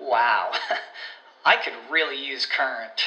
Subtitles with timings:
[0.00, 0.52] Wow,
[1.44, 3.02] I could really use Current.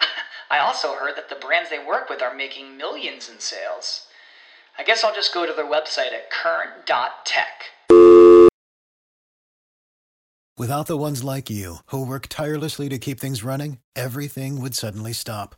[0.50, 4.06] I also heard that the brands they work with are making millions in sales.
[4.78, 7.64] I guess I'll just go to their website at current.tech.
[10.56, 15.12] Without the ones like you, who work tirelessly to keep things running, everything would suddenly
[15.12, 15.56] stop.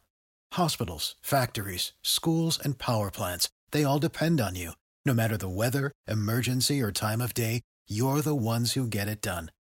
[0.54, 4.72] Hospitals, factories, schools, and power plants, they all depend on you.
[5.04, 9.20] No matter the weather, emergency, or time of day, you're the ones who get it
[9.20, 9.50] done.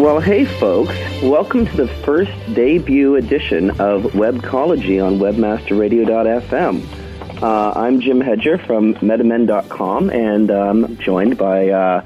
[0.00, 0.96] Well, hey, folks.
[1.22, 7.42] Welcome to the first debut edition of Webcology on webmasterradio.fm.
[7.42, 12.02] Uh, I'm Jim Hedger from metamend.com, and I'm um, joined by uh,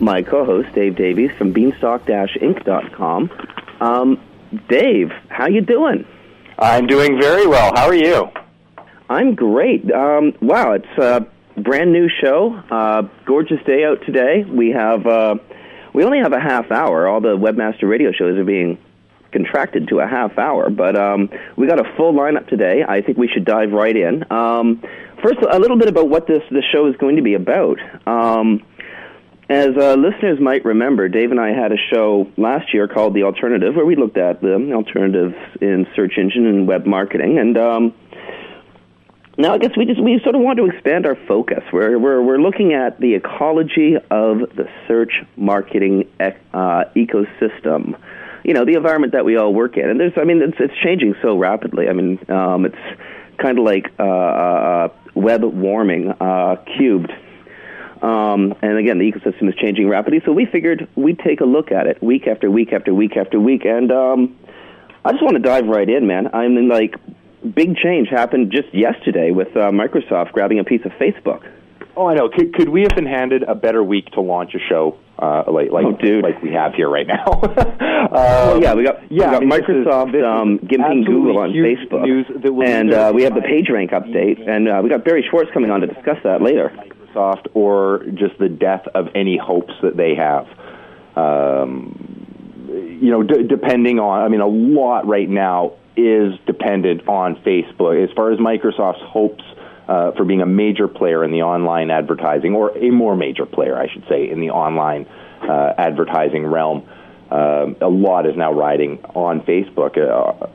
[0.00, 3.30] my co-host, Dave Davies from beanstalk-inc.com.
[3.80, 4.18] Um,
[4.70, 6.06] Dave, how you doing?
[6.58, 7.70] I'm doing very well.
[7.76, 8.30] How are you?
[9.10, 9.92] I'm great.
[9.92, 11.26] Um, wow, it's a
[11.60, 12.54] brand new show.
[12.70, 14.44] Uh, gorgeous day out today.
[14.44, 15.34] We have uh,
[15.96, 17.08] we only have a half hour.
[17.08, 18.76] All the webmaster radio shows are being
[19.32, 22.84] contracted to a half hour, but um, we got a full lineup today.
[22.86, 24.30] I think we should dive right in.
[24.30, 24.84] Um,
[25.22, 27.78] first, a little bit about what this this show is going to be about.
[28.06, 28.62] Um,
[29.48, 33.22] as uh, listeners might remember, Dave and I had a show last year called The
[33.22, 37.94] Alternative, where we looked at the alternatives in search engine and web marketing, and um,
[39.38, 41.62] now, I guess we just we sort of want to expand our focus.
[41.70, 47.98] We're we're we're looking at the ecology of the search marketing uh, ecosystem.
[48.44, 50.74] You know, the environment that we all work in, and there's I mean it's it's
[50.82, 51.88] changing so rapidly.
[51.88, 53.00] I mean, um, it's
[53.36, 57.12] kind of like uh, uh, web warming uh, cubed.
[58.00, 61.72] Um, and again, the ecosystem is changing rapidly, so we figured we'd take a look
[61.72, 63.66] at it week after week after week after week.
[63.66, 64.36] And um,
[65.04, 66.34] I just want to dive right in, man.
[66.34, 66.94] I mean, like
[67.54, 71.50] big change happened just yesterday with uh, Microsoft grabbing a piece of Facebook.
[71.96, 72.28] Oh, I know.
[72.28, 75.70] Could, could we have been handed a better week to launch a show uh, like
[75.70, 77.24] like, oh, like we have here right now?
[77.24, 80.58] uh, well, yeah, we got yeah, we got I mean, Microsoft this is, this um,
[80.58, 85.04] gimping Google on Facebook, and uh, we have the PageRank update, and uh, we got
[85.04, 86.70] Barry Schwartz coming on to discuss that later.
[87.16, 90.46] Microsoft, or just the death of any hopes that they have.
[91.16, 92.26] Um,
[92.68, 98.02] you know, d- depending on, I mean, a lot right now is dependent on Facebook.
[98.02, 99.44] As far as Microsoft's hopes
[99.88, 103.78] uh, for being a major player in the online advertising, or a more major player,
[103.78, 105.06] I should say, in the online
[105.42, 106.88] uh, advertising realm,
[107.30, 110.46] uh, a lot is now riding on Facebook, uh,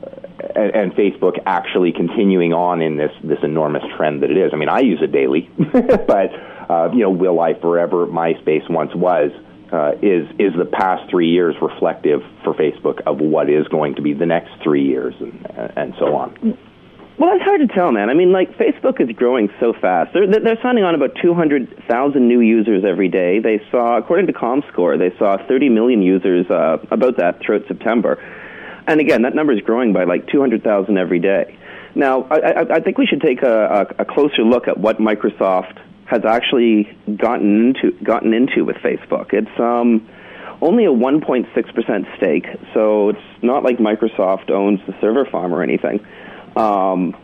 [0.54, 4.52] and, and, Facebook actually continuing on in this this enormous trend that it is.
[4.54, 6.30] I mean, I use it daily, but
[6.70, 8.06] uh, you know, will I forever?
[8.06, 9.32] MySpace once was
[9.72, 14.02] uh, is is the past three years reflective for Facebook of what is going to
[14.02, 15.46] be the next three years and
[15.76, 16.58] and so on?
[17.18, 18.10] Well, it's hard to tell, man.
[18.10, 20.12] I mean, like Facebook is growing so fast.
[20.12, 23.38] They're they're signing on about two hundred thousand new users every day.
[23.38, 28.18] They saw, according to ComScore, they saw thirty million users uh, about that throughout September.
[28.86, 31.58] And again, that number is growing by like two hundred thousand every day.
[31.94, 34.98] Now, I, I, I think we should take a, a, a closer look at what
[34.98, 35.78] Microsoft
[36.12, 36.84] has actually
[37.16, 39.32] gotten into gotten into with Facebook.
[39.32, 40.06] It's um,
[40.60, 46.04] only a 1.6% stake, so it's not like Microsoft owns the server farm or anything.
[46.54, 47.16] Um,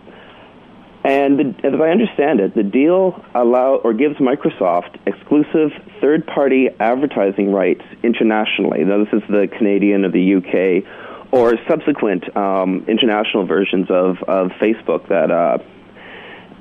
[1.04, 5.70] and the, as I understand it, the deal allow or gives Microsoft exclusive
[6.00, 8.84] third-party advertising rights internationally.
[8.84, 14.48] Now, this is the Canadian or the UK or subsequent um, international versions of, of
[14.52, 15.58] Facebook that uh,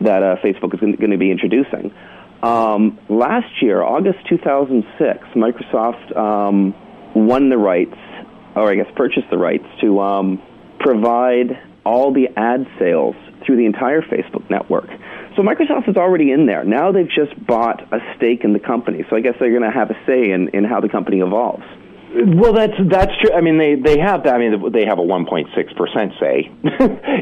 [0.02, 1.94] that uh, Facebook is going to be introducing.
[2.44, 6.76] Um, last year, August 2006, Microsoft um,
[7.16, 7.98] won the rights,
[8.56, 10.42] or I guess purchased the rights to um,
[10.80, 14.90] provide all the ad sales through the entire Facebook network.
[15.36, 16.64] So Microsoft is already in there.
[16.64, 19.06] Now they've just bought a stake in the company.
[19.10, 21.64] So I guess they're going to have a say in, in how the company evolves.
[22.14, 23.34] Well, that's that's true.
[23.34, 24.34] I mean, they they have that.
[24.34, 26.50] I mean, they have a 1.6 percent say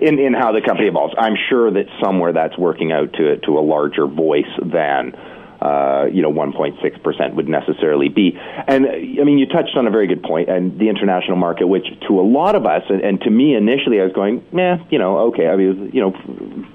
[0.02, 1.16] in in how the company evolves.
[1.18, 5.16] I'm sure that somewhere that's working out to to a larger voice than
[5.62, 8.38] uh, you know, 1.6% would necessarily be.
[8.68, 11.88] And I mean, you touched on a very good point, and the international market, which
[12.08, 15.00] to a lot of us, and, and to me initially, I was going, eh, you
[15.00, 15.48] know, okay.
[15.48, 16.12] I mean, you know,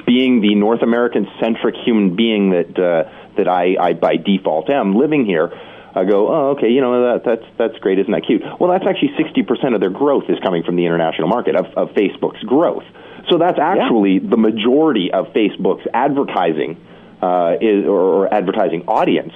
[0.07, 4.97] being the North American centric human being that uh, that I, I by default am
[4.97, 5.53] living here.
[5.95, 8.43] I go, oh, okay, you know, that, that's, that's great, isn't that cute?
[8.61, 11.89] Well, that's actually 60% of their growth is coming from the international market, of, of
[11.95, 12.85] Facebook's growth.
[13.29, 14.31] So that's actually yeah.
[14.31, 16.77] the majority of Facebook's advertising
[17.23, 19.33] uh, is, or, or, advertising audience,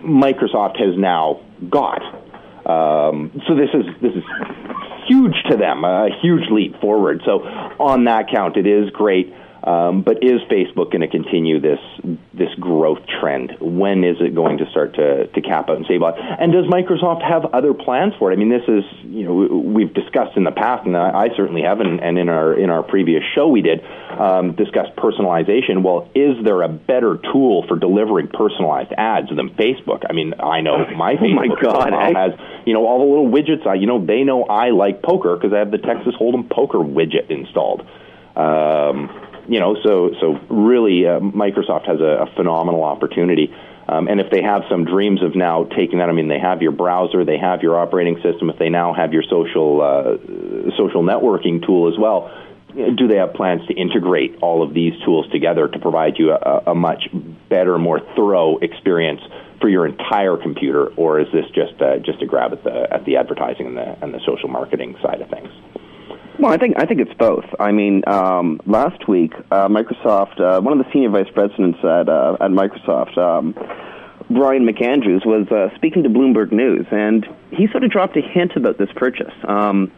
[0.00, 2.00] Microsoft has now got.
[2.64, 4.24] Um, so this is this is
[5.06, 7.22] huge to them, a huge leap forward.
[7.24, 9.34] So on that count, it is great.
[9.64, 11.78] Um, but is Facebook going to continue this
[12.34, 13.52] this growth trend?
[13.60, 16.18] When is it going to start to, to cap out and save out?
[16.18, 18.34] And does Microsoft have other plans for it?
[18.34, 21.78] I mean, this is you know we've discussed in the past, and I, certainly have,
[21.80, 23.84] and, and, in our in our previous show we did
[24.18, 25.82] um, discuss personalization.
[25.84, 30.02] Well, is there a better tool for delivering personalized ads than Facebook?
[30.10, 32.20] I mean, I know my Facebook oh my God, I...
[32.20, 32.32] has
[32.66, 33.64] you know all the little widgets.
[33.64, 36.78] I you know they know I like poker because I have the Texas Hold'em poker
[36.78, 37.86] widget installed.
[38.34, 39.10] Um,
[39.52, 43.54] you know, so so really, uh, Microsoft has a, a phenomenal opportunity.
[43.86, 46.62] Um, and if they have some dreams of now taking that, I mean, they have
[46.62, 48.48] your browser, they have your operating system.
[48.48, 50.16] If they now have your social uh,
[50.78, 52.32] social networking tool as well,
[52.74, 56.62] do they have plans to integrate all of these tools together to provide you a,
[56.68, 57.08] a much
[57.50, 59.20] better, more thorough experience
[59.60, 63.04] for your entire computer, or is this just uh, just a grab at the at
[63.04, 65.50] the advertising and the and the social marketing side of things?
[66.38, 67.44] Well, I think I think it's both.
[67.60, 72.08] I mean, um, last week, uh, Microsoft, uh, one of the senior vice presidents at
[72.08, 73.52] uh, at Microsoft, um,
[74.30, 78.52] Brian McAndrews, was uh, speaking to Bloomberg News, and he sort of dropped a hint
[78.56, 79.32] about this purchase.
[79.46, 79.92] Um,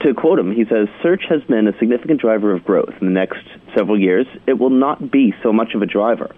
[0.00, 3.12] to quote him, he says, "Search has been a significant driver of growth in the
[3.12, 3.44] next
[3.74, 4.26] several years.
[4.46, 6.30] It will not be so much of a driver.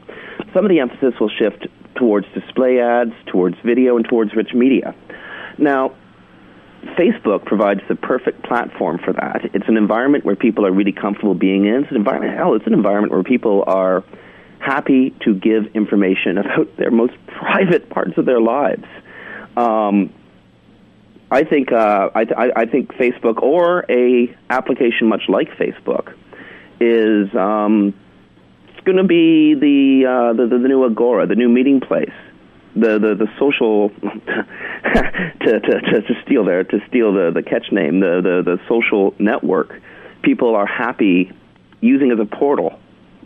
[0.54, 1.66] Some of the emphasis will shift
[1.96, 4.94] towards display ads, towards video, and towards rich media."
[5.58, 5.92] Now,
[6.82, 9.50] Facebook provides the perfect platform for that.
[9.54, 11.82] It's an environment where people are really comfortable being in.
[11.82, 14.04] It's an environment, hell, it's an environment where people are
[14.58, 18.84] happy to give information about their most private parts of their lives.
[19.56, 20.12] Um,
[21.30, 26.14] I think uh, I, th- I, think Facebook or a application much like Facebook
[26.78, 27.94] is um,
[28.84, 32.12] going to be the, uh, the, the the new Agora, the new meeting place
[32.74, 33.88] the the, the social
[35.40, 38.60] to, to, to, to steal there to steal the, the catch name the, the, the
[38.68, 39.80] social network
[40.22, 41.32] people are happy
[41.80, 42.78] using as a portal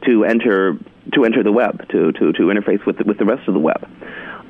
[0.04, 0.78] to enter
[1.14, 3.60] to enter the web to, to, to interface with the, with the rest of the
[3.60, 3.84] web.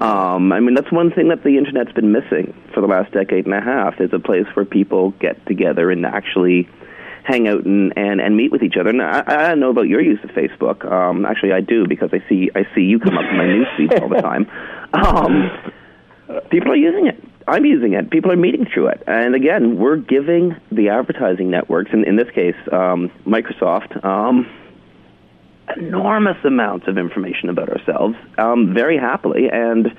[0.01, 3.45] Um, I mean that's one thing that the internet's been missing for the last decade
[3.45, 6.69] and a half is a place where people get together and actually
[7.25, 8.91] hang out and, and, and meet with each other.
[8.91, 10.91] And I, I don't know about your use of Facebook.
[10.91, 13.67] Um, actually, I do because I see I see you come up in my news
[13.77, 14.47] feed all the time.
[15.05, 15.51] Um,
[16.51, 17.23] people are using it.
[17.49, 18.11] I'm using it.
[18.11, 19.03] People are meeting through it.
[19.07, 24.51] And again, we're giving the advertising networks, and in this case, um, Microsoft, um,
[25.77, 29.49] enormous amounts of information about ourselves um, very happily.
[29.51, 29.97] And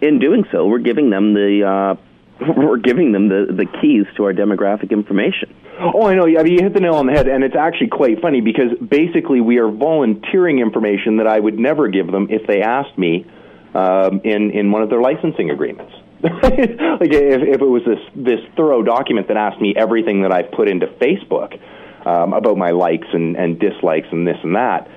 [0.00, 1.94] in doing so, we're giving them the uh,
[2.56, 5.54] we're giving them the, the keys to our demographic information.
[5.78, 6.24] Oh, I know.
[6.24, 8.72] I mean, you hit the nail on the head, and it's actually quite funny because
[8.86, 13.26] basically we are volunteering information that I would never give them if they asked me
[13.74, 15.92] um, in in one of their licensing agreements.
[16.22, 20.50] like if, if it was this this thorough document that asked me everything that I've
[20.52, 21.58] put into Facebook
[22.06, 24.88] um, about my likes and, and dislikes and this and that,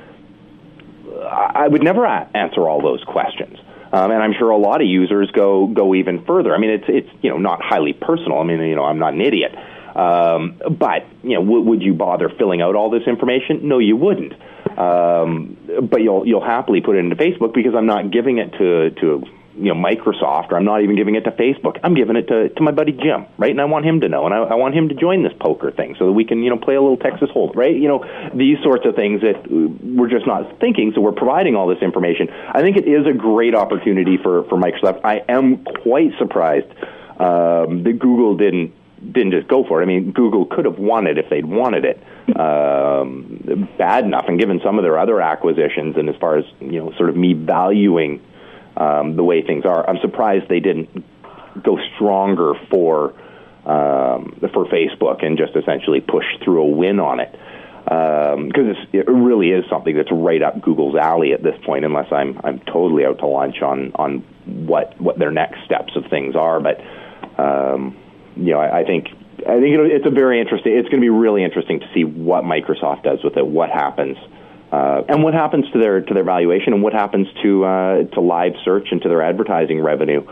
[1.23, 3.57] I would never a- answer all those questions.
[3.93, 6.55] Um, and I'm sure a lot of users go go even further.
[6.55, 8.39] I mean, it's it's you know not highly personal.
[8.39, 9.53] I mean, you know, I'm not an idiot.
[9.95, 13.67] Um, but you know, w- would you bother filling out all this information?
[13.67, 14.33] No, you wouldn't.
[14.77, 15.57] Um,
[15.89, 19.23] but you'll you'll happily put it into Facebook because I'm not giving it to to
[19.55, 21.79] you know Microsoft or I'm not even giving it to Facebook.
[21.83, 23.51] I'm giving it to, to my buddy Jim, right?
[23.51, 25.71] And I want him to know, and I, I want him to join this poker
[25.71, 27.75] thing so that we can you know play a little Texas Hold, right?
[27.75, 30.91] You know these sorts of things that we're just not thinking.
[30.95, 32.29] So we're providing all this information.
[32.29, 35.01] I think it is a great opportunity for for Microsoft.
[35.03, 36.69] I am quite surprised
[37.19, 38.73] um, that Google didn't
[39.11, 39.83] didn't just go for it.
[39.83, 42.01] I mean, Google could have won it if they'd wanted it
[42.37, 44.25] um, bad enough.
[44.27, 47.15] And given some of their other acquisitions, and as far as you know, sort of
[47.15, 48.21] me valuing
[48.77, 51.03] um, the way things are, I'm surprised they didn't
[51.61, 53.13] go stronger for
[53.65, 57.31] um, for Facebook and just essentially push through a win on it
[57.83, 61.85] because um, it really is something that's right up Google's alley at this point.
[61.85, 66.05] Unless I'm I'm totally out to lunch on on what what their next steps of
[66.09, 66.79] things are, but
[67.37, 67.97] um,
[68.35, 69.07] you know I, I think
[69.47, 70.77] I think it's a very interesting.
[70.77, 74.17] It's going to be really interesting to see what Microsoft does with it, what happens,
[74.71, 78.21] uh, and what happens to their to their valuation, and what happens to uh, to
[78.21, 80.25] live search and to their advertising revenue.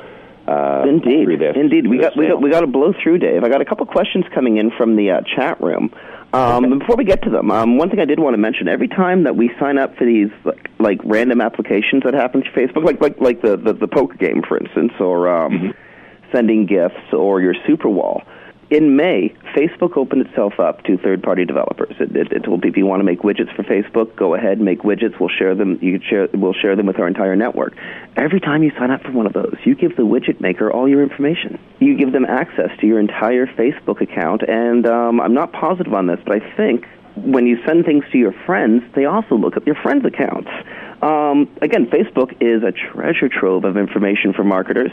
[0.48, 3.44] Uh, indeed, this, indeed, we got, we got we got to blow through, Dave.
[3.44, 5.94] I got a couple questions coming in from the uh, chat room.
[6.34, 6.78] Um, okay.
[6.78, 9.24] Before we get to them, um, one thing I did want to mention: every time
[9.24, 13.02] that we sign up for these like, like random applications that happen to Facebook, like
[13.02, 15.91] like like the the, the poker game, for instance, or um, mm-hmm.
[16.32, 18.24] Sending gifts, or your super wall
[18.72, 21.94] in May, Facebook opened itself up to third-party developers.
[22.00, 24.84] It, it, it, told people you want to make widgets for Facebook, go ahead, make
[24.84, 25.20] widgets.
[25.20, 25.78] We'll share them.
[25.82, 27.76] You share, we'll share them with our entire network.
[28.16, 30.88] Every time you sign up for one of those, you give the widget maker all
[30.88, 31.60] your information.
[31.80, 34.42] You give them access to your entire Facebook account.
[34.48, 38.18] And um, I'm not positive on this, but I think when you send things to
[38.18, 40.50] your friends, they also look up your friends' accounts.
[41.02, 44.92] Um, again, Facebook is a treasure trove of information for marketers.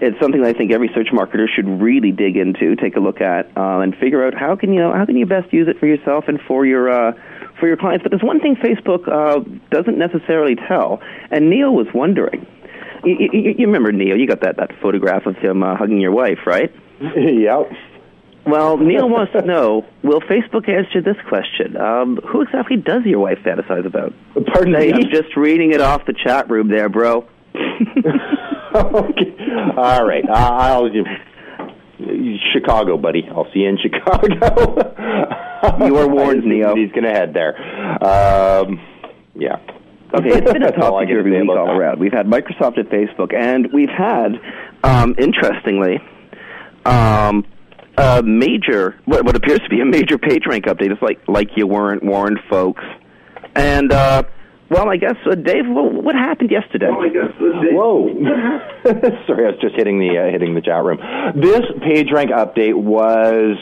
[0.00, 3.22] It's something that I think every search marketer should really dig into, take a look
[3.22, 5.86] at, uh, and figure out how can you how can you best use it for
[5.86, 7.12] yourself and for your uh,
[7.58, 8.02] for your clients.
[8.02, 12.46] But there's one thing Facebook uh, doesn't necessarily tell, and Neil was wondering.
[13.04, 14.18] You, you, you remember Neil?
[14.18, 16.70] You got that that photograph of him uh, hugging your wife, right?
[17.00, 17.70] yep.
[18.46, 21.76] Well, Neil wants to know: Will Facebook answer this question?
[21.76, 24.14] Um, who exactly does your wife fantasize about?
[24.52, 24.92] Pardon me.
[24.92, 27.26] I'm just reading it off the chat room there, bro.
[28.74, 29.36] okay.
[29.76, 30.24] All right.
[30.30, 31.06] I'll give
[32.52, 33.26] Chicago, buddy.
[33.30, 34.26] I'll see you in Chicago.
[35.86, 36.76] you are warned, Neil.
[36.76, 37.56] He's going to head there.
[38.04, 38.80] Um,
[39.34, 39.56] yeah.
[40.14, 41.98] Okay, it's been a topic every week all around.
[41.98, 44.40] We've had Microsoft and Facebook, and we've had,
[44.84, 45.98] um, interestingly,
[46.84, 47.44] um,
[47.96, 50.92] a major, what, what appears to be a major PageRank update.
[50.92, 52.84] It's like like you weren't warned, folks.
[53.54, 54.24] And uh,
[54.68, 56.88] well, I guess uh, Dave, what, what happened yesterday?
[56.90, 58.08] Well, I guess uh, Dave, Whoa!
[59.26, 60.98] Sorry, I was just hitting the uh, hitting the chat room.
[61.36, 63.56] This PageRank update was,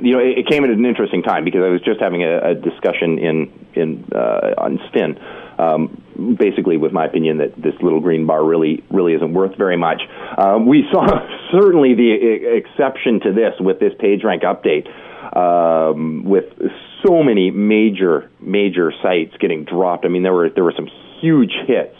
[0.00, 2.50] you know, it, it, came at an interesting time because I was just having a,
[2.50, 5.18] a discussion in in uh, on Sphinn
[5.58, 6.03] um,
[6.38, 10.02] basically with my opinion that this little green bar really really isn't worth very much.
[10.38, 11.06] Um, we saw
[11.52, 14.86] certainly the I- exception to this with this PageRank update,
[15.36, 16.44] um, with
[17.04, 20.04] so many major major sites getting dropped.
[20.04, 20.88] I mean, there were there were some
[21.20, 21.96] huge hits.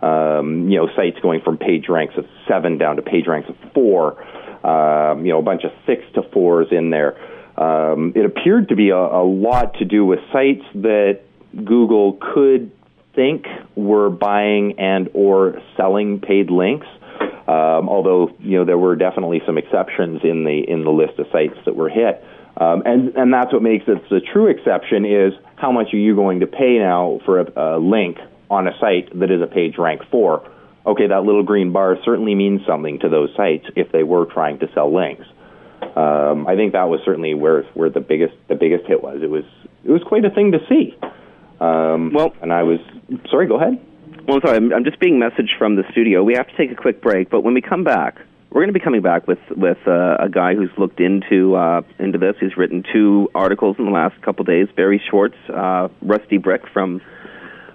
[0.00, 3.56] Um, you know, sites going from page ranks of seven down to page ranks of
[3.72, 4.22] four.
[4.64, 7.18] Um, you know, a bunch of six to fours in there.
[7.60, 11.22] Um, it appeared to be a, a lot to do with sites that
[11.64, 12.70] Google could
[13.18, 16.86] think were buying and or selling paid links.
[17.48, 21.26] Um, although you know there were definitely some exceptions in the in the list of
[21.32, 22.22] sites that were hit,
[22.58, 26.14] um, and and that's what makes it the true exception is how much are you
[26.14, 28.18] going to pay now for a, a link
[28.50, 30.48] on a site that is a page rank four?
[30.86, 34.60] Okay, that little green bar certainly means something to those sites if they were trying
[34.60, 35.26] to sell links.
[35.96, 39.22] Um, I think that was certainly where where the biggest the biggest hit was.
[39.22, 39.44] It was
[39.84, 40.94] it was quite a thing to see.
[41.60, 42.78] Um, well, and I was
[43.30, 43.46] sorry.
[43.46, 43.80] Go ahead.
[44.26, 44.56] Well, sorry.
[44.56, 46.22] I'm, I'm just being messaged from the studio.
[46.22, 48.18] We have to take a quick break, but when we come back,
[48.50, 51.82] we're going to be coming back with with uh, a guy who's looked into uh,
[51.98, 52.36] into this.
[52.40, 54.68] He's written two articles in the last couple of days.
[54.74, 57.00] Barry Schwartz, uh, Rusty Brick from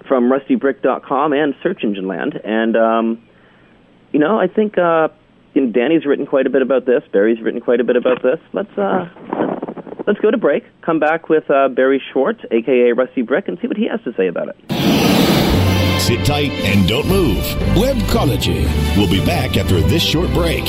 [0.08, 3.22] from RustyBrick.com and Search Engine Land, and um,
[4.12, 5.08] you know I think uh,
[5.54, 7.02] you know, Danny's written quite a bit about this.
[7.12, 8.40] Barry's written quite a bit about this.
[8.52, 9.08] Let's uh,
[10.06, 10.64] Let's go to break.
[10.82, 14.12] Come back with uh, Barry Schwartz, aka Rusty Brick, and see what he has to
[14.14, 16.00] say about it.
[16.00, 17.42] Sit tight and don't move.
[17.76, 18.64] Webcology.
[18.96, 20.64] We'll be back after this short break.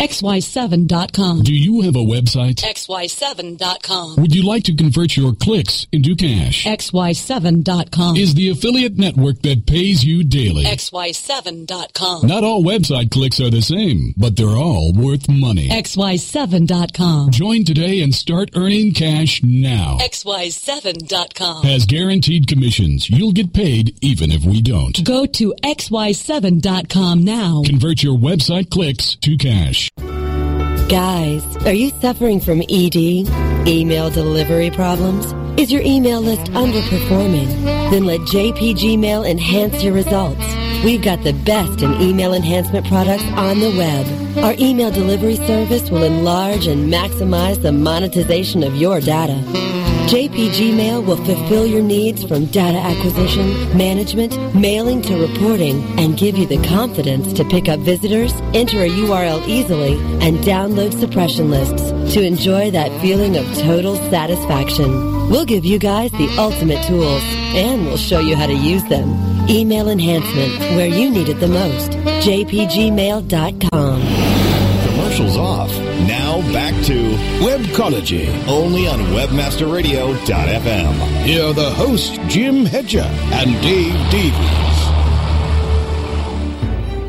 [0.00, 1.42] XY7.com.
[1.42, 2.62] Do you have a website?
[2.64, 4.16] XY7.com.
[4.16, 6.64] Would you like to convert your clicks into cash?
[6.64, 8.16] XY7.com.
[8.16, 10.64] Is the affiliate network that pays you daily?
[10.64, 12.26] XY7.com.
[12.26, 15.68] Not all website clicks are the same, but they're all worth money.
[15.68, 17.30] XY7.com.
[17.30, 19.98] Join today and start earning cash now.
[20.00, 21.62] XY7.com.
[21.64, 23.10] Has guaranteed commissions.
[23.10, 25.04] You'll get paid even if we don't.
[25.04, 27.62] Go to XY7.com now.
[27.66, 29.89] Convert your website clicks to cash.
[30.90, 32.96] Guys, are you suffering from ED?
[33.68, 35.24] Email delivery problems?
[35.56, 37.46] Is your email list underperforming?
[37.92, 40.44] Then let JPG Mail enhance your results.
[40.82, 44.44] We've got the best in email enhancement products on the web.
[44.44, 49.40] Our email delivery service will enlarge and maximize the monetization of your data.
[50.10, 53.46] JPG Mail will fulfill your needs from data acquisition,
[53.78, 58.88] management, mailing to reporting, and give you the confidence to pick up visitors, enter a
[58.88, 64.90] URL easily, and download suppression lists to enjoy that feeling of total satisfaction.
[65.30, 67.22] We'll give you guys the ultimate tools,
[67.54, 69.08] and we'll show you how to use them.
[69.48, 71.92] Email enhancement, where you need it the most.
[72.26, 74.00] JPGmail.com.
[74.88, 75.89] Commercials off.
[76.06, 77.10] Now back to
[77.44, 81.22] Webcology, only on WebmasterRadio.fm.
[81.24, 84.80] Here are the hosts, Jim Hedger and Dave Davies.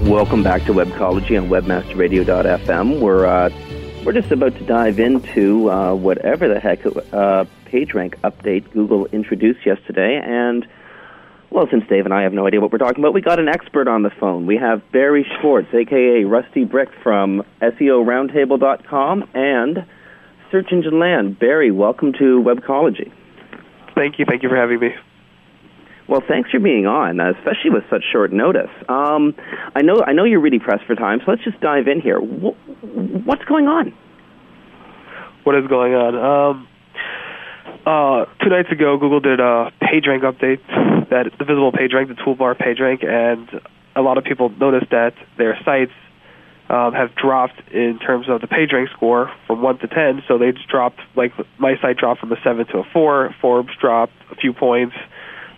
[0.10, 3.00] Welcome back to Webcology on WebmasterRadio.fm.
[3.00, 3.50] We're uh,
[4.04, 9.66] we're just about to dive into uh, whatever the heck uh, PageRank update Google introduced
[9.66, 10.68] yesterday, and
[11.52, 13.50] well, since Dave and I have no idea what we're talking about, we got an
[13.50, 14.46] expert on the phone.
[14.46, 19.86] We have Barry Schwartz, aka Rusty Brick from SEORoundtable.com and
[20.50, 21.38] Search Engine Land.
[21.40, 23.12] Barry, welcome to Webcology.
[23.96, 24.26] Thank you.
[24.26, 24.90] Thank you for having me.
[26.08, 28.72] Well, thanks for being on, especially with such short notice.
[28.88, 29.36] Um,
[29.76, 32.20] I know I know you're really pressed for time, so let's just dive in here.
[32.20, 33.94] What's going on?
[35.44, 36.16] What is going on?
[36.16, 36.68] Um,
[37.86, 40.62] uh, two nights ago, Google did a PageRank update,
[41.10, 43.62] that the visible PageRank, the toolbar PageRank, and
[43.96, 45.92] a lot of people noticed that their sites
[46.70, 50.24] um, have dropped in terms of the PageRank score from one to ten.
[50.28, 53.36] So they dropped, like my site dropped from a seven to a four.
[53.42, 54.96] Forbes dropped a few points.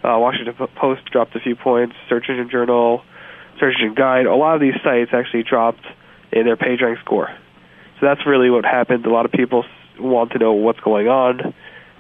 [0.04, 1.96] Uh, Washington Post dropped a few points.
[2.10, 3.04] Search Engine Journal,
[3.60, 4.26] Search Engine Guide.
[4.26, 5.86] A lot of these sites actually dropped
[6.32, 7.30] in their PageRank score.
[8.00, 9.06] So that's really what happened.
[9.06, 9.64] A lot of people
[10.00, 11.54] want to know what's going on.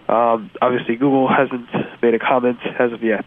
[0.08, 1.70] Um, obviously, Google hasn't
[2.02, 3.26] made a comment as of yet.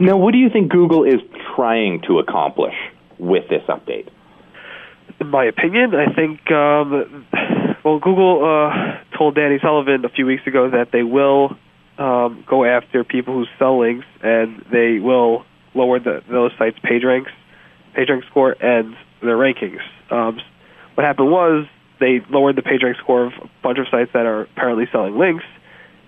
[0.00, 1.20] Now, what do you think Google is
[1.54, 2.74] trying to accomplish
[3.18, 4.08] with this update?
[5.20, 7.26] In my opinion, I think, um,
[7.84, 11.56] well, Google uh, told Danny Sullivan a few weeks ago that they will
[11.96, 17.02] um, go after people who sell links, and they will lower the, those sites' page
[17.04, 17.30] ranks,
[17.94, 19.80] page rank score, and their rankings.
[20.10, 20.40] Um,
[20.94, 21.66] what happened was
[22.00, 25.44] they lowered the PageRank score of a bunch of sites that are apparently selling links,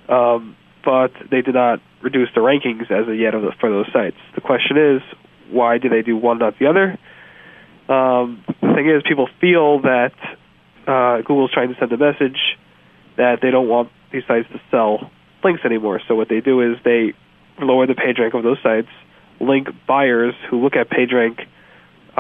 [0.08, 3.86] um, but they did not reduce the rankings as of yet of the, for those
[3.92, 4.16] sites.
[4.34, 5.02] The question is,
[5.50, 6.98] why do they do one not the other?
[7.92, 10.14] Um, the thing is, people feel that
[10.86, 12.38] uh, Google's trying to send a message
[13.16, 15.10] that they don't want these sites to sell
[15.44, 16.00] links anymore.
[16.08, 17.14] So what they do is they
[17.60, 18.88] lower the PageRank of those sites.
[19.40, 21.46] Link buyers who look at PageRank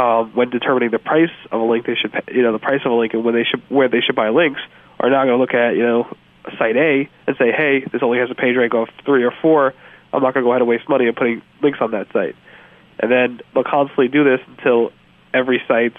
[0.00, 2.92] um, when determining the price of a link, they should you know the price of
[2.92, 4.60] a link and when they should where they should buy links
[4.98, 6.16] are now going to look at you know
[6.58, 9.74] site A and say, hey, this only has a page rank of three or four.
[10.12, 12.34] I'm not going to go ahead and waste money on putting links on that site.
[12.98, 14.90] And then they'll constantly do this until
[15.32, 15.96] every site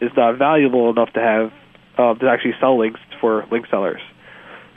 [0.00, 1.52] is not valuable enough to have
[1.98, 4.00] um, to actually sell links for link sellers.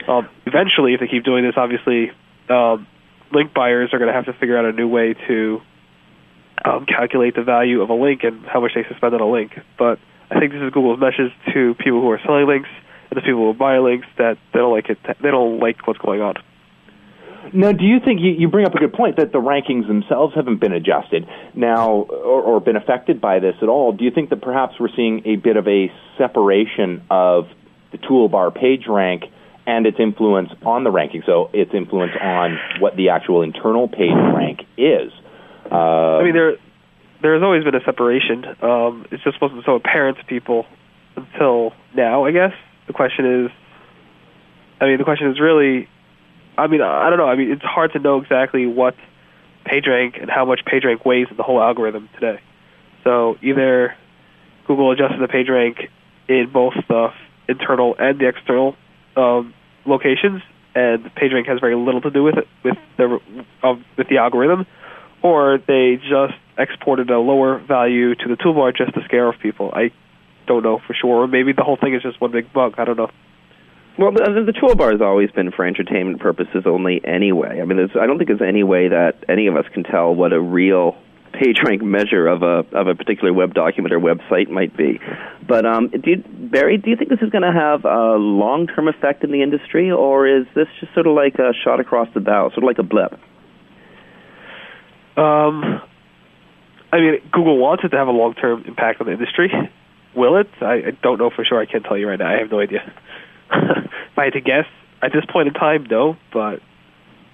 [0.08, 2.10] Um, eventually, if they keep doing this, obviously,
[2.48, 2.86] um,
[3.32, 5.60] link buyers are going to have to figure out a new way to
[6.66, 9.52] um, calculate the value of a link and how much they spend on a link.
[9.78, 9.98] But
[10.30, 12.68] I think this is Google's message to people who are selling links
[13.10, 14.98] and the people who buy links that they don't like it.
[15.22, 16.34] They don't like what's going on.
[17.52, 20.34] Now, do you think you, you bring up a good point that the rankings themselves
[20.34, 23.92] haven't been adjusted now or, or been affected by this at all?
[23.92, 27.46] Do you think that perhaps we're seeing a bit of a separation of
[27.92, 29.24] the toolbar page rank
[29.64, 31.22] and its influence on the ranking?
[31.24, 35.12] So its influence on what the actual internal page rank is.
[35.70, 36.56] Uh, I mean, there
[37.22, 38.44] there has always been a separation.
[38.62, 40.66] Um, it just wasn't so apparent to people
[41.16, 42.52] until now, I guess.
[42.86, 43.50] The question is,
[44.80, 45.88] I mean, the question is really
[46.58, 47.26] I mean, I don't know.
[47.28, 48.94] I mean, it's hard to know exactly what
[49.66, 52.40] PageRank and how much PageRank weighs in the whole algorithm today.
[53.04, 53.94] So either
[54.66, 55.88] Google adjusted the PageRank
[56.28, 57.08] in both the
[57.48, 58.76] internal and the external
[59.16, 60.42] um, locations,
[60.74, 63.20] and PageRank has very little to do with it with the
[63.62, 64.66] uh, with the algorithm,
[65.22, 69.70] or they just exported a lower value to the toolbar just to scare off people.
[69.74, 69.90] I
[70.46, 71.24] don't know for sure.
[71.24, 72.74] Or maybe the whole thing is just one big bug.
[72.78, 73.10] I don't know.
[73.98, 77.60] Well, the, the toolbar has always been for entertainment purposes only anyway.
[77.60, 80.14] I mean, there's, I don't think there's any way that any of us can tell
[80.14, 80.96] what a real
[81.32, 85.00] PageRank measure of a of a particular web document or website might be.
[85.46, 88.66] But um, do you, Barry, do you think this is going to have a long
[88.66, 92.08] term effect in the industry, or is this just sort of like a shot across
[92.14, 93.18] the bow, sort of like a blip?
[95.16, 95.80] Um,
[96.92, 99.50] I mean, Google wants it to have a long term impact on the industry.
[100.14, 100.48] Will it?
[100.60, 101.60] I, I don't know for sure.
[101.60, 102.34] I can't tell you right now.
[102.34, 102.80] I have no idea.
[103.52, 104.66] if I had to guess,
[105.02, 106.16] at this point in time, no.
[106.32, 106.60] But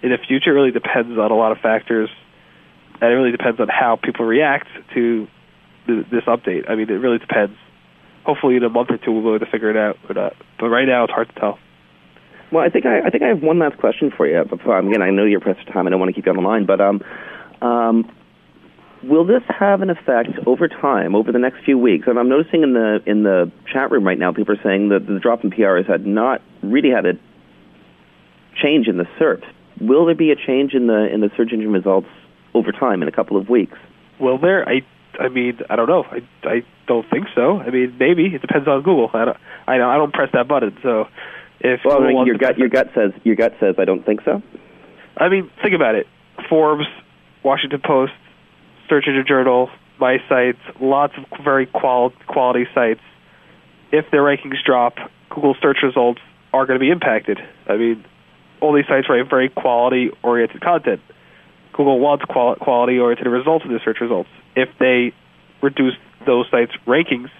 [0.03, 2.11] in the future, it really depends on a lot of factors.
[3.01, 5.29] and it really depends on how people react to
[5.87, 6.69] th- this update.
[6.69, 7.57] I mean, it really depends.
[8.25, 9.97] Hopefully, in a month or two, we'll be able to figure it out.
[10.07, 11.59] But uh, but right now, it's hard to tell.
[12.53, 14.45] Well, I think I, I think I have one last question for you.
[14.45, 15.87] Before, again, I know you're pressed for time.
[15.87, 17.01] I don't want to keep you on the line, but um,
[17.63, 18.11] um,
[19.03, 22.07] will this have an effect over time, over the next few weeks?
[22.07, 25.07] And I'm noticing in the in the chat room right now, people are saying that
[25.07, 27.13] the drop in PR has had not really had a
[28.63, 29.43] change in the SERP.
[29.81, 32.09] Will there be a change in the in the search engine results
[32.55, 33.79] over time in a couple of weeks?
[34.21, 34.69] Well, there?
[34.69, 34.83] I
[35.19, 36.05] I mean, I don't know.
[36.05, 37.59] I I don't think so.
[37.59, 39.11] I mean, maybe it depends on Google.
[39.15, 40.77] I don't I don't I don't press that button.
[40.83, 41.07] So
[41.61, 44.21] if Well, Google wants your gut your gut says your gut says I don't think
[44.25, 44.43] so.
[45.17, 46.07] I mean, think about it.
[46.49, 46.87] Forbes,
[47.43, 48.13] Washington Post,
[48.89, 53.01] Search Engine Journal, my sites, lots of very qual- quality sites.
[53.91, 54.95] If their rankings drop,
[55.31, 56.21] Google search results
[56.53, 57.39] are going to be impacted.
[57.69, 58.05] I mean,
[58.61, 61.01] all these sites write very quality-oriented content.
[61.73, 64.29] Google wants qual- quality-oriented results in their search results.
[64.55, 65.13] If they
[65.63, 65.95] reduce
[66.27, 67.31] those sites' rankings,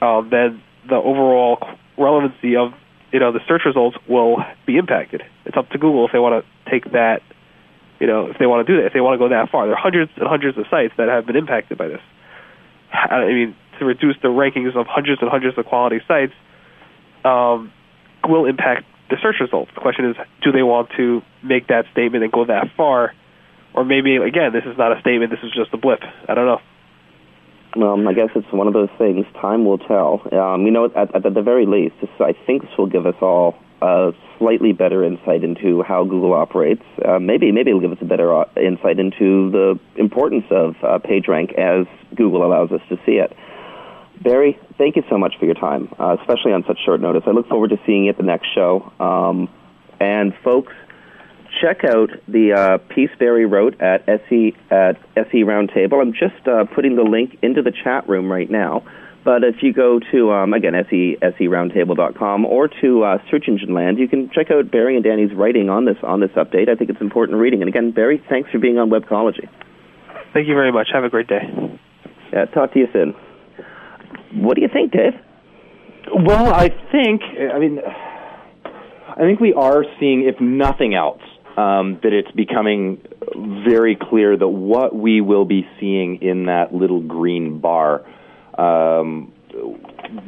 [0.00, 1.58] um, then the overall
[1.96, 2.72] relevancy of
[3.12, 5.22] you know the search results will be impacted.
[5.44, 7.22] It's up to Google if they want to take that,
[8.02, 9.64] you know, if they want to do that, if they want to go that far.
[9.64, 12.02] There are hundreds and hundreds of sites that have been impacted by this.
[12.92, 16.32] I mean, to reduce the rankings of hundreds and hundreds of quality sites
[17.24, 17.72] um,
[18.26, 19.70] will impact the search results.
[19.76, 23.14] The question is, do they want to make that statement and go that far,
[23.72, 26.00] or maybe again, this is not a statement, this is just a blip.
[26.28, 26.60] I don't know.
[27.76, 29.26] Well, I guess it's one of those things.
[29.40, 30.26] Time will tell.
[30.32, 33.14] Um, you know, at, at the very least, this, I think this will give us
[33.22, 36.82] all a slightly better insight into how Google operates.
[37.04, 40.98] Uh, maybe, maybe it'll give us a better uh, insight into the importance of uh,
[40.98, 43.36] PageRank as Google allows us to see it.
[44.22, 47.24] Barry, thank you so much for your time, uh, especially on such short notice.
[47.26, 48.92] I look forward to seeing you at the next show.
[49.00, 49.48] Um,
[49.98, 50.72] and folks,
[51.60, 56.00] check out the uh, piece Barry wrote at SE at SE Roundtable.
[56.00, 58.84] I'm just uh, putting the link into the chat room right now.
[59.24, 63.98] But if you go to um, again se seroundtable.com or to uh, Search Engine Land,
[63.98, 66.68] you can check out Barry and Danny's writing on this on this update.
[66.68, 67.62] I think it's important reading.
[67.62, 69.48] And again, Barry, thanks for being on Webcology.
[70.32, 70.88] Thank you very much.
[70.92, 71.42] Have a great day.
[72.32, 73.14] Yeah, talk to you soon.
[74.42, 75.12] What do you think, Dave?
[76.14, 77.78] Well, I think, I mean,
[78.64, 81.20] I think we are seeing, if nothing else,
[81.56, 83.02] um, that it's becoming
[83.68, 88.04] very clear that what we will be seeing in that little green bar
[88.58, 89.32] um,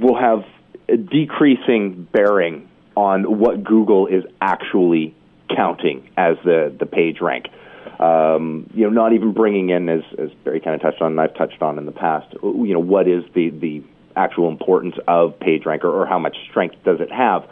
[0.00, 0.44] will have
[0.88, 5.14] a decreasing bearing on what Google is actually
[5.54, 7.46] counting as the, the page rank.
[7.98, 11.20] Um, you know, not even bringing in, as, as Barry kind of touched on, and
[11.20, 13.82] I've touched on in the past, you know, what is the, the
[14.16, 17.42] actual importance of PageRank or, or how much strength does it have?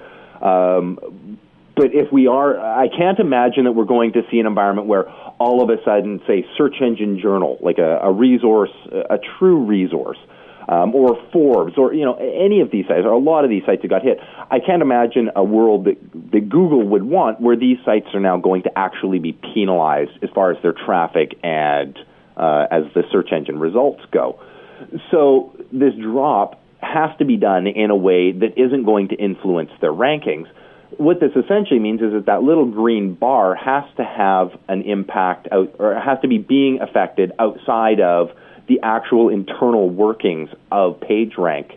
[0.42, 1.38] Um,
[1.76, 5.08] but if we are, I can't imagine that we're going to see an environment where
[5.38, 10.18] all of a sudden, say, Search Engine Journal, like a, a resource, a true resource,
[10.72, 13.62] um, or Forbes, or you know any of these sites, or a lot of these
[13.66, 14.18] sites that got hit.
[14.50, 15.98] I can't imagine a world that,
[16.32, 20.30] that Google would want where these sites are now going to actually be penalized as
[20.34, 21.98] far as their traffic and
[22.36, 24.40] uh, as the search engine results go.
[25.10, 29.70] So this drop has to be done in a way that isn't going to influence
[29.80, 30.48] their rankings.
[30.98, 35.48] What this essentially means is that that little green bar has to have an impact
[35.52, 38.30] out, or has to be being affected outside of
[38.68, 41.76] the actual internal workings of PageRank.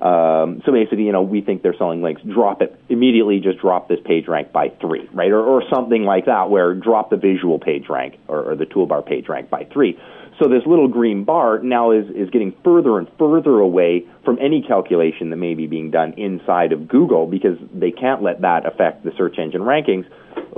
[0.00, 2.22] Um, so basically, you know, we think they're selling links.
[2.22, 3.38] Drop it immediately.
[3.38, 6.50] Just drop this page rank by three, right, or, or something like that.
[6.50, 9.96] Where drop the visual page rank or, or the toolbar page rank by three.
[10.38, 14.62] So this little green bar now is is getting further and further away from any
[14.62, 19.04] calculation that may be being done inside of Google because they can't let that affect
[19.04, 20.06] the search engine rankings.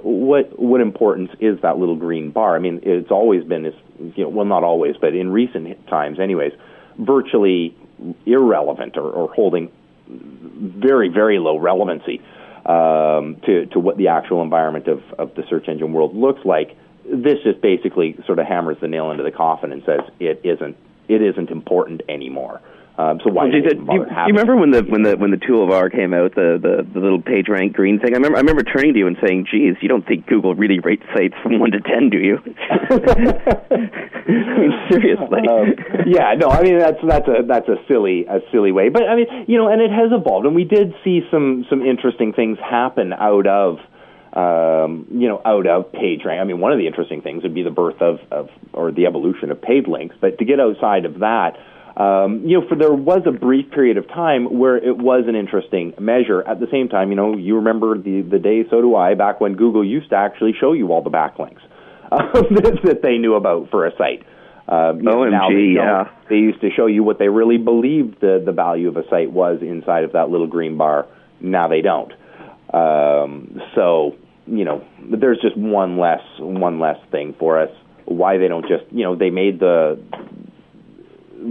[0.03, 2.55] What what importance is that little green bar?
[2.55, 6.21] I mean, it's always been this, you know, well, not always, but in recent times,
[6.21, 6.53] anyways,
[6.99, 7.77] virtually
[8.27, 9.71] irrelevant or, or holding
[10.09, 12.21] very very low relevancy
[12.67, 16.77] um, to to what the actual environment of of the search engine world looks like.
[17.05, 20.77] This just basically sort of hammers the nail into the coffin and says it isn't
[21.09, 22.61] it isn't important anymore.
[22.97, 25.91] Um, so why Well, did you, you remember when the when the when the toolbar
[25.91, 28.15] came out, the, the the little page rank green thing?
[28.15, 30.79] I remember I remember turning to you and saying, "Geez, you don't think Google really
[30.79, 33.77] rates sites from one to ten, do you?" I
[34.29, 35.49] mean, seriously.
[35.49, 35.75] Um,
[36.07, 39.17] yeah, no, I mean that's that's a that's a silly a silly way, but I
[39.17, 42.59] mean you know, and it has evolved, and we did see some some interesting things
[42.61, 43.81] happen out of
[44.35, 46.41] um, you know out of PageRank.
[46.41, 49.07] I mean, one of the interesting things would be the birth of of or the
[49.07, 51.57] evolution of paid links, but to get outside of that.
[51.97, 55.37] Um, you know, for there was a brief period of time where it was an
[55.37, 56.43] interesting measure.
[56.43, 59.41] At the same time, you know, you remember the the day, so do I, back
[59.41, 61.61] when Google used to actually show you all the backlinks.
[62.13, 64.25] um, that they knew about for a site.
[64.69, 66.09] Um, you know, OMG, they yeah.
[66.29, 69.31] They used to show you what they really believed the, the value of a site
[69.31, 71.07] was inside of that little green bar.
[71.41, 72.13] Now they don't.
[72.73, 77.71] Um, so, you know, there's just one less one less thing for us.
[78.05, 79.99] Why they don't just, you know, they made the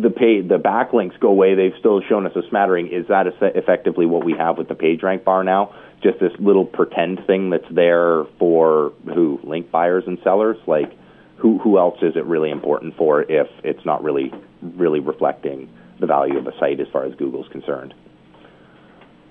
[0.02, 1.56] the pay the backlinks go away.
[1.56, 2.88] They've still shown us a smattering.
[2.88, 5.74] Is that effectively what we have with the PageRank bar now?
[6.02, 10.58] Just this little pretend thing that's there for who link buyers and sellers.
[10.68, 10.92] Like,
[11.38, 16.08] who who else is it really important for if it's not really really reflecting the
[16.08, 17.94] value of a site as far as Google's concerned?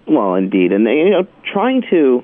[0.07, 2.23] Well, indeed, and you know, trying to.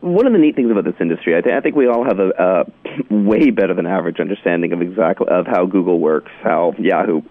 [0.00, 2.18] One of the neat things about this industry, I, th- I think we all have
[2.18, 2.64] a,
[3.10, 7.22] way better than average understanding of exactly of how Google works, how Yahoo,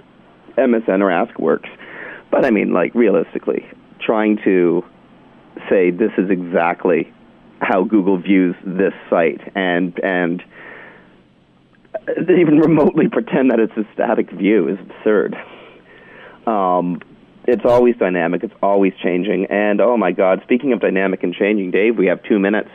[0.57, 1.69] MSN, or Ask works.
[2.31, 3.65] But I mean, like realistically,
[3.99, 4.85] trying to
[5.69, 7.11] say this is exactly
[7.59, 10.43] how Google views this site, and and
[12.19, 15.35] even remotely pretend that it's a static view is absurd.
[16.45, 17.01] Um,
[17.47, 18.43] it's always dynamic.
[18.43, 19.45] It's always changing.
[19.49, 22.69] And oh my God, speaking of dynamic and changing, Dave, we have two minutes.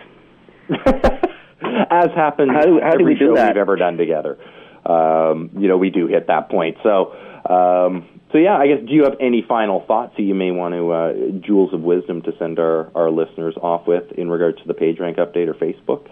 [0.71, 3.49] As happens How do- how do every we do show that?
[3.55, 4.39] we've ever done together.
[4.85, 6.77] Um, you know, we do hit that point.
[6.83, 7.13] So,
[7.49, 8.81] um, so yeah, I guess.
[8.87, 11.13] Do you have any final thoughts that you may want to uh,
[11.47, 15.17] jewels of wisdom to send our, our listeners off with in regard to the PageRank
[15.19, 16.11] update or Facebook?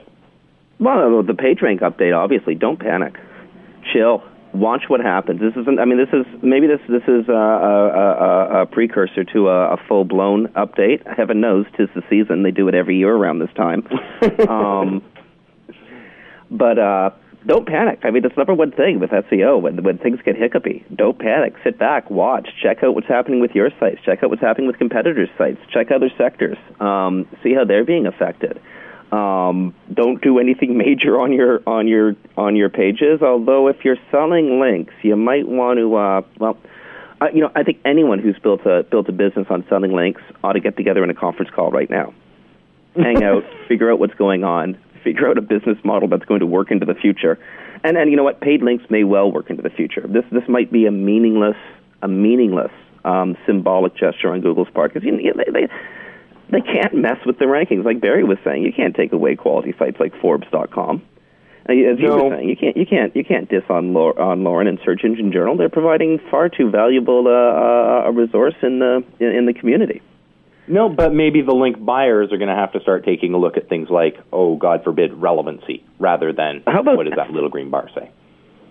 [0.78, 3.14] Well, the PageRank update, obviously, don't panic.
[3.92, 4.22] Chill.
[4.54, 5.40] Watch what happens.
[5.40, 5.78] This isn't.
[5.78, 9.74] I mean, this is maybe this this is a, a, a, a precursor to a,
[9.74, 11.00] a full blown update.
[11.06, 12.42] Heaven knows, tis the season.
[12.42, 13.86] They do it every year around this time.
[14.48, 15.02] um,
[16.50, 17.10] but uh,
[17.46, 18.00] don't panic.
[18.04, 20.84] I mean, that's the number one thing with SEO when when things get hiccupy.
[20.94, 21.54] Don't panic.
[21.64, 24.00] Sit back, watch, check out what's happening with your sites.
[24.04, 25.58] Check out what's happening with competitors' sites.
[25.72, 26.58] Check other sectors.
[26.78, 28.60] Um, see how they're being affected.
[29.12, 33.22] Um, don't do anything major on your on your on your pages.
[33.22, 35.94] Although if you're selling links, you might want to.
[35.94, 36.58] Uh, well,
[37.20, 40.22] uh, you know, I think anyone who's built a built a business on selling links
[40.42, 42.12] ought to get together in a conference call right now,
[42.96, 46.46] hang out, figure out what's going on, figure out a business model that's going to
[46.46, 47.38] work into the future,
[47.84, 50.06] and and you know what, paid links may well work into the future.
[50.08, 51.56] This this might be a meaningless
[52.00, 52.72] a meaningless
[53.04, 55.68] um, symbolic gesture on Google's part because you know, they, they
[56.56, 57.84] they can't mess with the rankings.
[57.84, 61.02] Like Barry was saying, you can't take away quality sites like Forbes.com.
[61.68, 62.24] Uh, As you No.
[62.24, 65.32] were saying, you can't you can't you can't diss on on Loren and Search Engine
[65.32, 65.56] Journal.
[65.56, 70.02] They're providing far too valuable uh, uh, a resource in the in, in the community.
[70.68, 73.56] No, but maybe the link buyers are going to have to start taking a look
[73.56, 77.48] at things like, oh, God forbid, relevancy, rather than How about- what does that little
[77.48, 78.08] green bar say?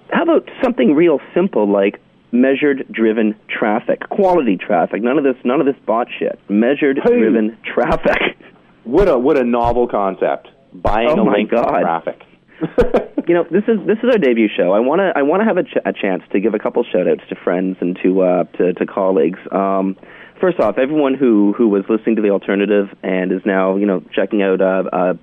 [0.09, 1.99] How about something real simple like
[2.31, 5.01] measured driven traffic, quality traffic?
[5.01, 6.39] None of this none of this bot shit.
[6.49, 8.37] Measured driven traffic.
[8.83, 10.47] What a what a novel concept.
[10.73, 11.81] Buying Oh a my link God.
[11.81, 12.21] traffic.
[13.27, 14.71] you know, this is this is our debut show.
[14.71, 16.83] I want to I want to have a, ch- a chance to give a couple
[16.83, 19.39] shout outs to friends and to uh, to, to colleagues.
[19.51, 19.97] Um,
[20.39, 24.03] first off, everyone who who was listening to the alternative and is now you know
[24.13, 25.13] checking out uh, uh,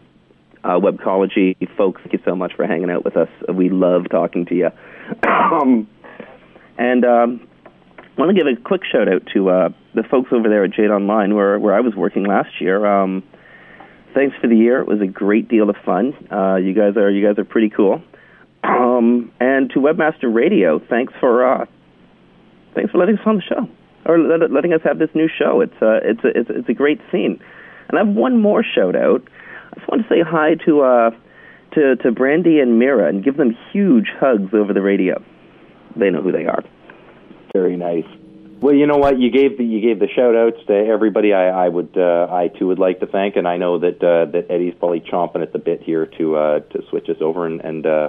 [0.65, 3.29] uh, Webcology, folks, thank you so much for hanging out with us.
[3.53, 4.71] We love talking to you.
[5.29, 5.89] um,
[6.79, 7.49] and um,
[7.97, 10.71] I want to give a quick shout out to uh, the folks over there at
[10.71, 12.87] Jade Online, where where I was working last year.
[12.87, 13.23] Um,
[14.15, 14.81] thanks for the year.
[14.81, 16.15] It was a great deal of fun.
[16.31, 18.03] Uh, you guys are you guys are pretty cool.
[18.65, 21.67] Um, and to Webmaster Radio, thanks for uh,
[22.75, 23.69] thanks for letting us on the show
[24.05, 25.61] or let, letting us have this new show.
[25.61, 27.41] It's uh, it's a, it's, it's a great scene.
[27.89, 29.23] And I have one more shout out.
[29.73, 31.11] I just want to say hi to uh,
[31.75, 35.23] to to Brandy and Mira and give them huge hugs over the radio.
[35.99, 36.63] They know who they are.
[37.53, 38.07] Very nice.
[38.61, 39.19] Well, you know what?
[39.21, 41.33] You gave the you gave the shout outs to everybody.
[41.33, 44.25] I, I would uh, I too would like to thank, and I know that uh,
[44.33, 47.61] that Eddie's probably chomping at the bit here to uh, to switch us over and
[47.61, 48.09] and uh,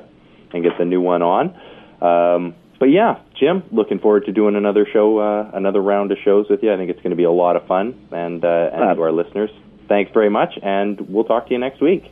[0.52, 1.56] and get the new one on.
[2.02, 6.48] Um, but yeah, Jim, looking forward to doing another show, uh, another round of shows
[6.50, 6.74] with you.
[6.74, 9.02] I think it's going to be a lot of fun, and uh, and Uh, to
[9.04, 9.52] our listeners,
[9.88, 12.10] thanks very much, and we'll talk to you next week.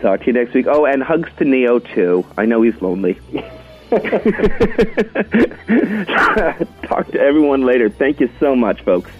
[0.00, 0.66] Talk to you next week.
[0.66, 2.24] Oh, and hugs to Neo too.
[2.38, 3.18] I know he's lonely.
[6.86, 7.88] Talk to everyone later.
[7.88, 9.10] Thank you so much, folks.